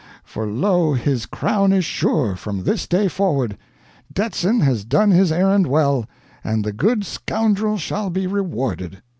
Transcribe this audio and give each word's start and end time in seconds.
for 0.23 0.47
lo, 0.47 0.93
his 0.95 1.27
crown 1.27 1.71
is 1.71 1.85
sure 1.85 2.35
from 2.35 2.63
this 2.63 2.87
day 2.87 3.07
forward! 3.07 3.55
Detzin 4.11 4.61
has 4.61 4.83
done 4.83 5.11
his 5.11 5.31
errand 5.31 5.67
well, 5.67 6.07
and 6.43 6.65
the 6.65 6.73
good 6.73 7.05
scoundrel 7.05 7.77
shall 7.77 8.09
be 8.09 8.25
rewarded!" 8.25 9.03